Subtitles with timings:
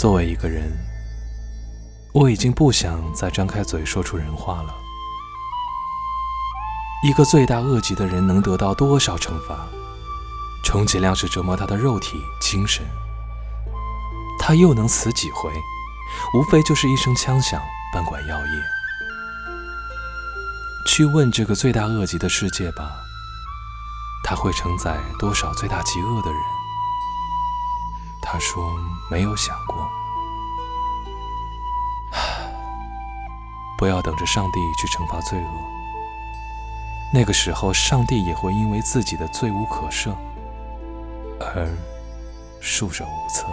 [0.00, 0.62] 作为一个人，
[2.14, 4.74] 我已经不想再张开嘴说出人话了。
[7.06, 9.68] 一个罪大恶极的人能得到多少惩罚？
[10.64, 12.82] 充其量是折磨他的肉体、精神。
[14.38, 15.52] 他又能死几回？
[16.32, 17.60] 无非就是一声枪响，
[17.92, 18.52] 半管药业。
[20.86, 22.90] 去问这个罪大恶极的世界吧，
[24.24, 26.40] 他会承载多少罪大极恶的人？
[28.32, 28.62] 他说
[29.10, 29.90] 没有想过。
[33.76, 35.50] 不要等着上帝去惩罚罪恶，
[37.12, 40.14] 那个时候上帝也会因为自己的罪无可赦
[41.40, 41.68] 而
[42.60, 43.48] 束手无策。